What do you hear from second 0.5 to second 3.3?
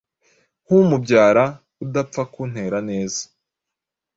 Nkumubyara udapfa nkutera neza.